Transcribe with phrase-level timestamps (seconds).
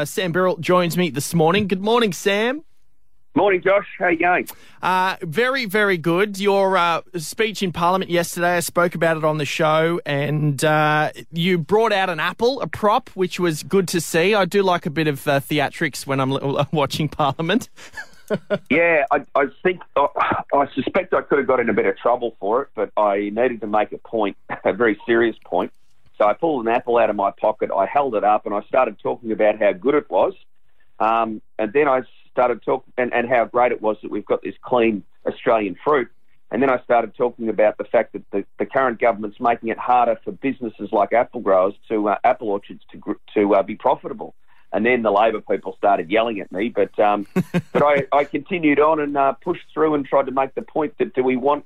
[0.00, 1.68] Uh, Sam Birrell joins me this morning.
[1.68, 2.64] Good morning, Sam.
[3.34, 3.86] Morning, Josh.
[3.98, 4.48] How you going?
[4.80, 6.40] Uh, very, very good.
[6.40, 11.10] Your uh, speech in Parliament yesterday, I spoke about it on the show, and uh,
[11.30, 14.34] you brought out an apple, a prop, which was good to see.
[14.34, 16.30] I do like a bit of uh, theatrics when I'm
[16.72, 17.68] watching Parliament.
[18.70, 20.06] yeah, I, I think uh,
[20.54, 23.18] I suspect I could have got in a bit of trouble for it, but I
[23.18, 25.72] needed to make a point, a very serious point.
[26.20, 28.60] So I pulled an apple out of my pocket, I held it up, and I
[28.64, 30.34] started talking about how good it was.
[30.98, 34.42] Um, and then I started talking and, and how great it was that we've got
[34.42, 36.08] this clean Australian fruit.
[36.50, 39.78] And then I started talking about the fact that the, the current government's making it
[39.78, 44.34] harder for businesses like apple growers to uh, apple orchards to to uh, be profitable.
[44.72, 47.26] And then the Labor people started yelling at me, but um,
[47.72, 50.98] but I, I continued on and uh, pushed through and tried to make the point
[50.98, 51.64] that do we want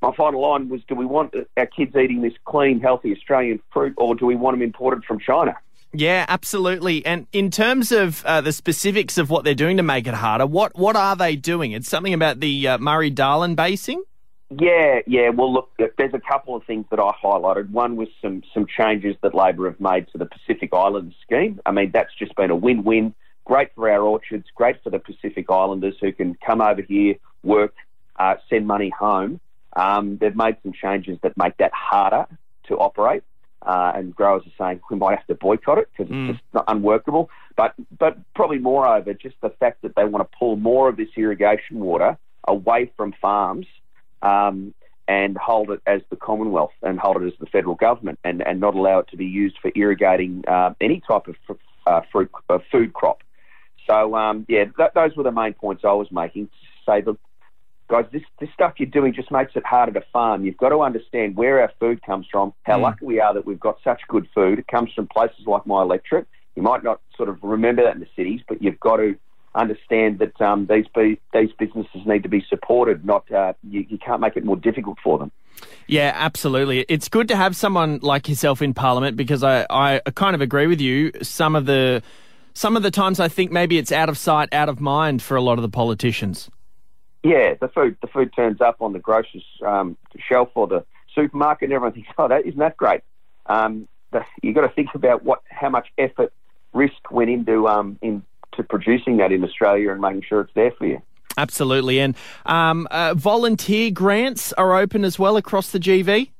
[0.00, 3.94] my final line was do we want our kids eating this clean, healthy Australian fruit,
[3.96, 5.56] or do we want them imported from China?
[5.92, 7.04] Yeah, absolutely.
[7.06, 10.46] And in terms of uh, the specifics of what they're doing to make it harder,
[10.46, 11.72] what what are they doing?
[11.72, 14.02] It's something about the uh, Murray Darling Basin.
[14.50, 15.28] Yeah, yeah.
[15.30, 17.70] Well, look, there's a couple of things that I highlighted.
[17.70, 21.60] One was some some changes that Labor have made to the Pacific Islands scheme.
[21.66, 23.14] I mean, that's just been a win-win.
[23.44, 27.74] Great for our orchards, great for the Pacific Islanders who can come over here, work,
[28.16, 29.40] uh, send money home.
[29.74, 32.26] Um, they've made some changes that make that harder
[32.68, 33.22] to operate
[33.62, 36.30] uh, and growers are saying we might have to boycott it because mm.
[36.30, 37.28] it's just not unworkable.
[37.56, 41.08] But but probably moreover, just the fact that they want to pull more of this
[41.16, 43.66] irrigation water away from farms
[44.22, 44.74] um,
[45.08, 48.60] and hold it as the Commonwealth and hold it as the federal government and, and
[48.60, 51.36] not allow it to be used for irrigating uh, any type of
[51.86, 53.22] uh, fruit uh, food crop.
[53.88, 56.48] So um, yeah, th- those were the main points I was making.
[56.86, 57.16] Say the
[57.88, 60.44] guys, this, this stuff you're doing just makes it harder to farm.
[60.44, 62.82] You've got to understand where our food comes from, how mm.
[62.82, 64.58] lucky we are that we've got such good food.
[64.58, 66.28] It comes from places like my electorate.
[66.54, 69.16] You might not sort of remember that in the cities, but you've got to
[69.54, 73.04] understand that um, these be, these businesses need to be supported.
[73.04, 75.32] Not uh, you, you can't make it more difficult for them.
[75.86, 76.84] Yeah, absolutely.
[76.88, 80.66] It's good to have someone like yourself in Parliament because I, I kind of agree
[80.66, 81.12] with you.
[81.22, 82.02] Some of the
[82.54, 85.36] some of the times I think maybe it's out of sight, out of mind for
[85.36, 86.50] a lot of the politicians.
[87.28, 90.84] Yeah, the food the food turns up on the grocer's um, shelf or the
[91.14, 93.02] supermarket, and everyone thinks, "Oh, that isn't that great."
[93.44, 93.86] Um,
[94.42, 96.32] you've got to think about what how much effort,
[96.72, 98.24] risk went into um, into
[98.70, 101.02] producing that in Australia and making sure it's there for you.
[101.36, 102.16] Absolutely, and
[102.46, 106.30] um, uh, volunteer grants are open as well across the GV.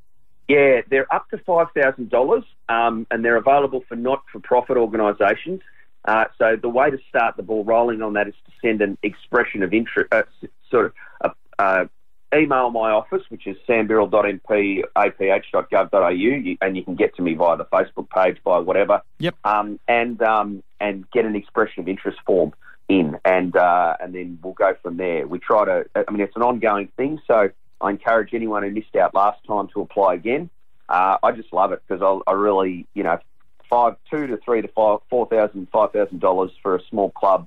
[0.48, 5.60] Yeah, they're up to five thousand dollars, um, and they're available for not-for-profit organisations.
[6.06, 8.96] Uh, so the way to start the ball rolling on that is to send an
[9.02, 10.22] expression of interest, uh,
[10.70, 11.86] sort of uh, uh,
[12.34, 18.08] email my office, which is sambirrell.mp.aph.gov.au, and you can get to me via the Facebook
[18.10, 19.02] page, via whatever.
[19.18, 19.36] Yep.
[19.44, 22.52] Um, and um, and get an expression of interest form
[22.88, 25.26] in, and uh, and then we'll go from there.
[25.26, 25.84] We try to.
[25.94, 27.50] I mean, it's an ongoing thing, so
[27.80, 30.50] I encourage anyone who missed out last time to apply again.
[30.88, 33.18] Uh, I just love it because I, I really, you know,
[33.68, 37.46] five, two to three to five, four thousand, five thousand dollars for a small club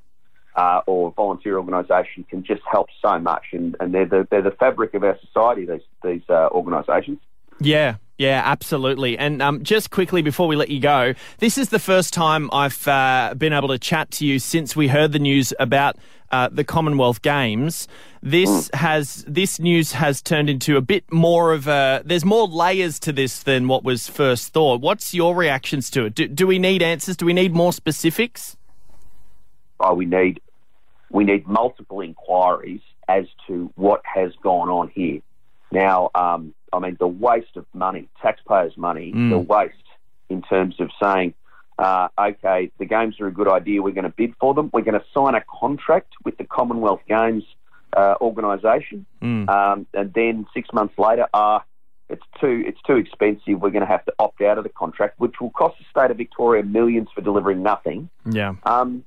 [0.55, 4.51] uh, or volunteer organisation can just help so much, and, and they're the they're the
[4.51, 5.65] fabric of our society.
[5.65, 7.19] These these uh, organisations.
[7.59, 9.17] Yeah, yeah, absolutely.
[9.17, 12.87] And um, just quickly before we let you go, this is the first time I've
[12.87, 15.97] uh, been able to chat to you since we heard the news about
[16.31, 17.87] uh, the Commonwealth Games.
[18.21, 18.75] This mm.
[18.75, 22.03] has this news has turned into a bit more of a.
[22.05, 24.81] There's more layers to this than what was first thought.
[24.81, 26.15] What's your reactions to it?
[26.15, 27.17] Do, do we need answers?
[27.17, 28.55] Do we need more specifics?
[29.83, 30.41] Oh, we need
[31.09, 35.19] we need multiple inquiries as to what has gone on here.
[35.71, 39.29] Now, um, I mean, the waste of money, taxpayers' money, mm.
[39.29, 39.75] the waste
[40.29, 41.33] in terms of saying,
[41.77, 44.81] uh, okay, the games are a good idea, we're going to bid for them, we're
[44.81, 47.43] going to sign a contract with the Commonwealth Games
[47.95, 49.49] uh, organisation, mm.
[49.49, 51.59] um, and then six months later, ah, uh,
[52.09, 53.61] it's too it's too expensive.
[53.61, 56.11] We're going to have to opt out of the contract, which will cost the state
[56.11, 58.09] of Victoria millions for delivering nothing.
[58.29, 58.55] Yeah.
[58.63, 59.05] Um,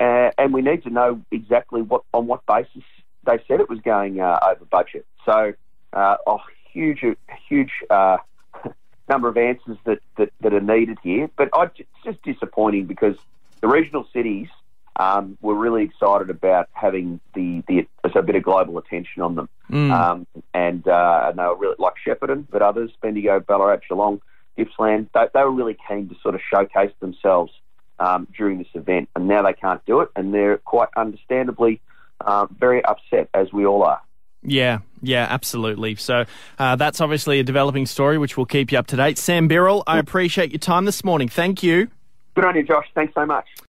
[0.00, 2.82] uh, and we need to know exactly what on what basis
[3.24, 5.06] they said it was going uh, over budget.
[5.24, 5.52] So
[5.92, 6.36] uh, a
[6.72, 7.04] huge,
[7.48, 8.18] huge uh,
[9.08, 11.28] number of answers that, that, that, are needed here.
[11.36, 13.16] But I, it's just disappointing because
[13.60, 14.48] the regional cities
[14.96, 19.48] um, were really excited about having the, the a bit of global attention on them,
[19.70, 19.90] mm.
[19.90, 24.22] um, and uh, and they were really like Shepparton, but others, Bendigo, Ballarat, Geelong,
[24.56, 27.52] Gippsland, they, they were really keen to sort of showcase themselves
[27.98, 31.80] um, during this event, and now they can't do it, and they're quite understandably
[32.20, 34.00] uh, very upset, as we all are.
[34.42, 35.96] Yeah, yeah, absolutely.
[35.96, 36.24] So
[36.58, 39.18] uh, that's obviously a developing story, which will keep you up to date.
[39.18, 41.28] Sam Birrell, I appreciate your time this morning.
[41.28, 41.88] Thank you.
[42.34, 42.86] Good on you, Josh.
[42.94, 43.46] Thanks so much.